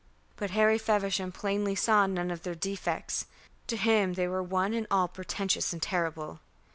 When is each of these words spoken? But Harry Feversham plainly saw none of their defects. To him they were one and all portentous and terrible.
But 0.35 0.49
Harry 0.49 0.79
Feversham 0.79 1.31
plainly 1.31 1.75
saw 1.75 2.07
none 2.07 2.31
of 2.31 2.41
their 2.41 2.55
defects. 2.55 3.27
To 3.67 3.77
him 3.77 4.13
they 4.13 4.27
were 4.27 4.41
one 4.41 4.73
and 4.73 4.87
all 4.89 5.07
portentous 5.07 5.73
and 5.73 5.79
terrible. 5.79 6.39